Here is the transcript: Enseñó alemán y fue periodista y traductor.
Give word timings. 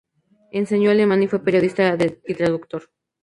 Enseñó 0.51 0.89
alemán 0.89 1.21
y 1.21 1.27
fue 1.27 1.43
periodista 1.43 1.95
y 2.27 2.33
traductor. 2.33 2.89